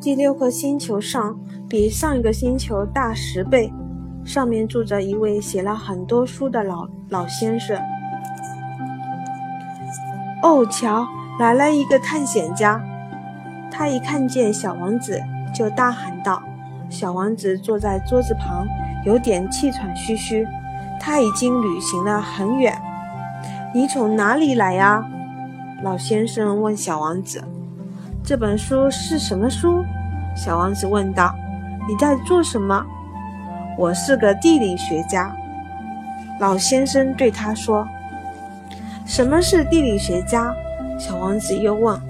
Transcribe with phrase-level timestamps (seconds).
[0.00, 1.38] 第六颗星球上
[1.68, 3.72] 比上一个星球大十倍，
[4.24, 7.80] 上面住着一位写了很多书的老老先生。
[10.42, 11.06] 哦，瞧，
[11.38, 12.82] 来了一个探险家！
[13.70, 15.22] 他一看见小王子，
[15.54, 16.42] 就大喊道
[16.90, 18.66] ：“小王子坐在桌子旁，
[19.04, 20.44] 有点气喘吁吁。
[20.98, 22.76] 他已经旅行了很远。
[23.72, 25.04] 你从哪里来呀？”
[25.82, 27.44] 老先生问小王子。
[28.24, 29.84] “这本书是什么书？”
[30.36, 31.34] 小王子问道。
[31.88, 32.84] “你在做什么
[33.76, 35.34] ？”“我是个地理学家。”
[36.40, 37.86] 老先生对他说。
[39.04, 40.54] 什么是地理学家？
[40.98, 42.00] 小王子又问。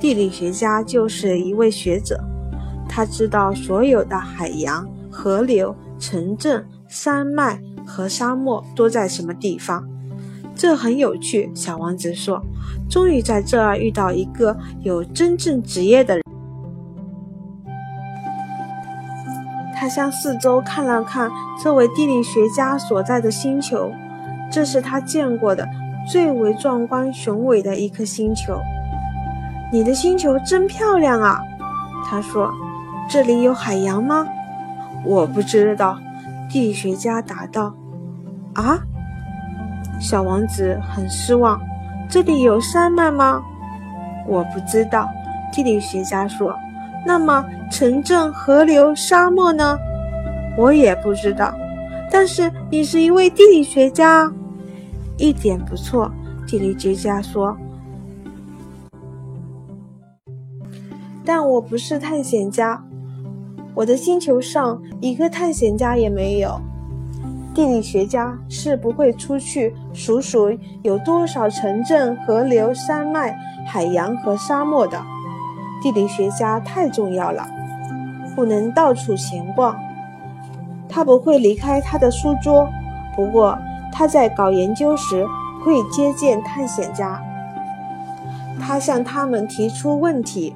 [0.00, 2.20] 地理学家就是一位学者，
[2.88, 9.88] 他知道所有的海洋、河流、城镇、山脉和沙漠都在什么地方。
[10.54, 12.42] 这很有趣，小王子说。
[12.88, 16.22] 终于在这儿遇到一个有真正职业的人。
[19.74, 21.30] 他向四周看了看，
[21.62, 23.90] 这位地理学家所在的星球，
[24.50, 25.66] 这是他见过的。
[26.10, 28.60] 最为壮观雄伟的一颗星球，
[29.72, 31.40] 你的星球真漂亮啊！
[32.04, 32.52] 他说
[33.08, 34.26] ：“这里有海洋吗？”
[35.06, 35.98] 我不知道，
[36.50, 37.74] 地理学家答道。
[38.54, 38.80] “啊？”
[40.02, 41.60] 小王子很失望。
[42.10, 43.40] “这里有山脉吗？”
[44.26, 45.08] 我不知道，
[45.52, 46.54] 地理学家说。
[47.06, 49.78] “那么城镇、河流、沙漠呢？”
[50.58, 51.54] 我也不知道。
[52.10, 54.30] 但是你是一位地理学家。
[55.16, 56.10] 一点不错，
[56.46, 57.56] 地理学家说。
[61.24, 62.82] 但我不是探险家，
[63.74, 66.60] 我的星球上一个探险家也没有。
[67.54, 75.00] 地理学家是不会出去数数有多少城镇、河流、山脉、海洋和沙漠的。
[75.82, 77.46] 地理学家太重要了，
[78.34, 79.76] 不能到处闲逛。
[80.88, 82.68] 他不会离开他的书桌，
[83.14, 83.58] 不过。
[83.94, 85.26] 他在搞研究时
[85.62, 87.22] 会接见探险家，
[88.58, 90.54] 他向他们提出问题，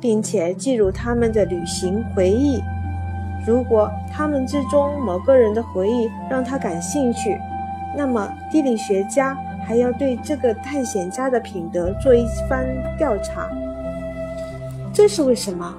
[0.00, 2.62] 并且记录他们的旅行回忆。
[3.46, 7.38] 如果他们之中某个人的回忆让他感兴趣，
[7.96, 12.66] 那么地理学家还要对这个探险家的品德做一番
[12.98, 13.48] 调查。
[14.92, 15.74] 这是为什么？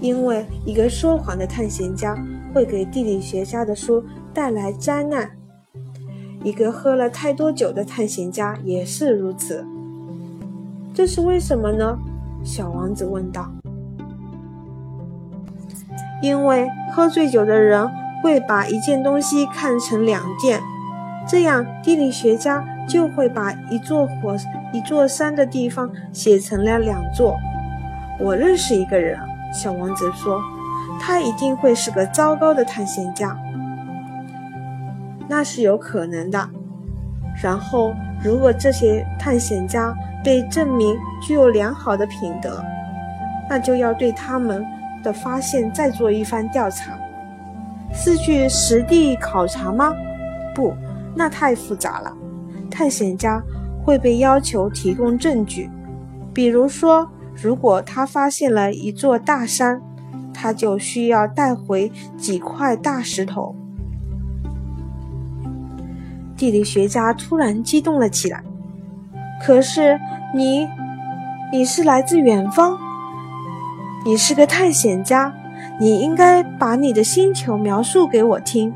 [0.00, 2.16] 因为一个说谎的探险家
[2.54, 5.28] 会给地理学家的书带来灾难。
[6.44, 9.66] 一个喝了太多酒的探险家也是如此，
[10.94, 11.98] 这是为什么呢？
[12.44, 13.50] 小王子问道。
[16.20, 17.88] 因为喝醉酒的人
[18.22, 20.60] 会把一件东西看成两件，
[21.26, 24.36] 这样地理学家就会把一座火、
[24.72, 27.36] 一座山的地方写成了两座。
[28.18, 29.18] 我认识一个人，
[29.52, 30.40] 小王子说，
[31.00, 33.36] 他一定会是个糟糕的探险家。
[35.28, 36.48] 那是有可能的。
[37.40, 42.64] 然后，如果这些探险家被证明具有良好的品德，
[43.48, 44.66] 那就要对他们
[45.08, 46.92] 的发现再做一番调查。
[47.90, 49.94] 是去实地考察吗？
[50.54, 50.74] 不，
[51.14, 52.14] 那太复杂了。
[52.70, 53.42] 探险家
[53.82, 55.70] 会被要求提供证据，
[56.34, 59.80] 比如说，如果他发现了一座大山，
[60.34, 63.54] 他就需要带回几块大石头。
[66.36, 68.44] 地理学家突然激动了起来。
[69.42, 69.98] 可是
[70.34, 70.68] 你，
[71.50, 72.78] 你是来自远方，
[74.04, 75.34] 你是个探险家，
[75.80, 78.72] 你应该把你的星球描述给我听。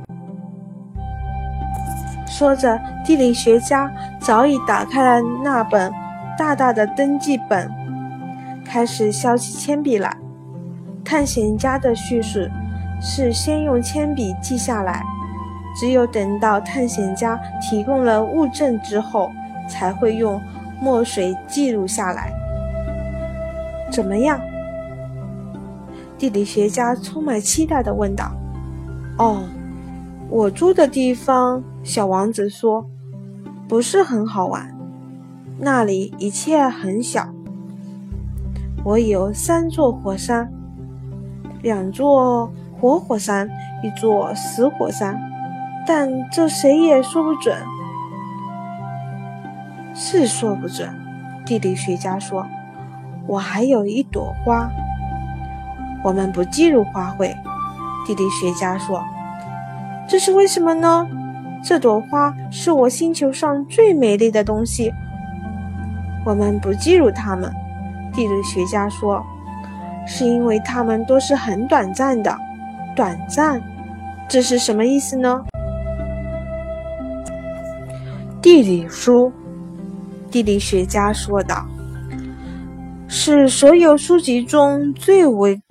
[2.27, 3.91] 说着，地理学家
[4.21, 5.93] 早已打开了那本
[6.37, 7.71] 大大的登记本，
[8.65, 10.17] 开始削起铅笔来。
[11.05, 12.41] 探险家的叙述
[13.01, 15.03] 是先用铅笔记下来。
[15.79, 19.31] 只有等到探险家提供了物证之后，
[19.69, 20.39] 才会用
[20.81, 22.31] 墨水记录下来。
[23.91, 24.39] 怎么样？
[26.23, 28.31] 地理学家充满期待地问道。
[29.19, 29.43] “哦，
[30.31, 32.87] 我住的地方。”小王子说
[33.67, 34.73] ，“不是很好玩，
[35.59, 37.27] 那里一切很小。
[38.85, 40.49] 我有三座火山，
[41.61, 43.51] 两座活火山，
[43.83, 45.21] 一座死火山。”
[45.85, 47.59] 但这谁也说不准，
[49.93, 50.89] 是说不准。
[51.45, 52.47] 地理学家说
[53.27, 54.71] ：“我还有一朵花，
[56.03, 57.35] 我们不记录花卉。”
[58.07, 59.03] 地理学家说
[60.09, 61.07] ：“这是为什么呢？
[61.65, 64.93] 这朵花是我星球上最美丽的东西，
[66.27, 67.53] 我们不记录它们。”
[68.13, 69.25] 地理学家说
[70.07, 72.37] ：“是因为它们都是很短暂的。
[72.95, 73.63] 短暂，
[74.29, 75.43] 这是什么意思呢？”
[78.43, 79.33] 地理书，
[80.31, 81.65] 地理学家说道
[83.07, 85.63] ：“是所有书籍中最为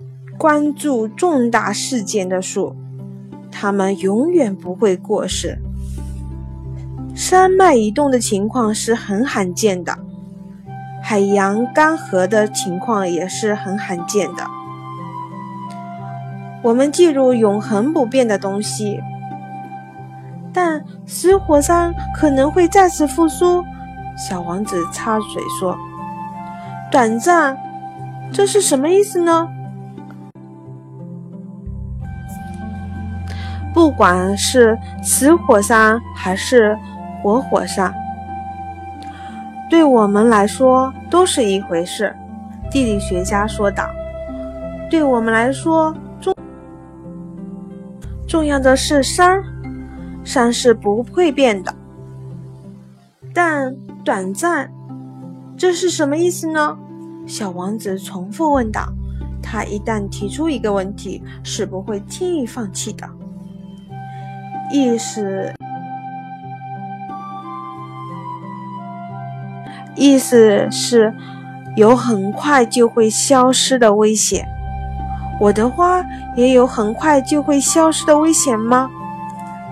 [0.42, 2.76] 关注重大事件的树，
[3.52, 5.60] 它们永远不会过时。
[7.14, 10.00] 山脉移动的情况是很罕见的。”
[11.00, 14.48] 海洋干涸的情况也是很罕见的。
[16.64, 19.00] 我们记录永恒不变的东西，
[20.52, 23.64] 但死火山可能会再次复苏。
[24.18, 25.78] 小王子插嘴说
[26.92, 27.56] ：“短暂，
[28.34, 29.48] 这是什么意思呢？”
[33.73, 36.77] 不管是死火山还是
[37.21, 37.94] 活火山。
[39.69, 42.13] 对我们来说都是一回事，
[42.69, 43.89] 地理学家说道。
[44.89, 46.35] 对我们来说，重
[48.27, 49.41] 重要的是山，
[50.25, 51.73] 山是不会变的。
[53.33, 53.73] 但
[54.03, 54.69] 短暂，
[55.56, 56.77] 这是什么意思呢？
[57.25, 58.91] 小王子重复问道。
[59.41, 63.09] 他一旦提出一个问题，是不会轻易放弃的。
[64.71, 65.53] 意思。
[69.95, 71.13] 意思是，
[71.75, 74.47] 有很快就会消失的危险。
[75.39, 76.03] 我的花
[76.35, 78.89] 也有很快就会消失的危险吗？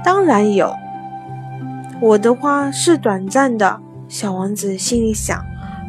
[0.03, 0.75] 当然有。
[2.01, 5.43] 我的花是短暂的，小王子心里想，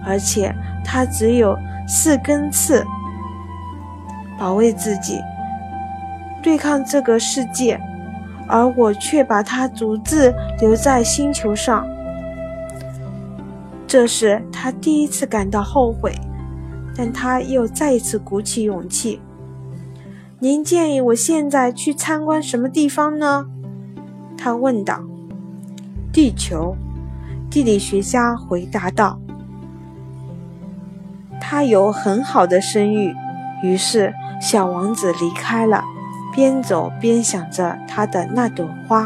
[0.04, 0.54] 而且
[0.84, 2.84] 它只有四根刺，
[4.38, 5.20] 保卫自己，
[6.42, 7.80] 对抗这个世界，
[8.50, 11.86] 而我却把它独自留在星球上。
[13.86, 16.12] 这是他第一次感到后悔，
[16.96, 19.20] 但他又再一次鼓起勇气。
[20.38, 23.46] 您建议我现在去参观什么地方呢？
[24.36, 25.00] 他问道。
[26.12, 26.76] 地球，
[27.48, 29.20] 地理学家回答道。
[31.40, 33.14] 他有很好的声誉。
[33.62, 35.84] 于是，小王子离开了，
[36.32, 39.04] 边走边想着他的那朵花。